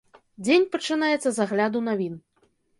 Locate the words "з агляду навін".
1.37-2.21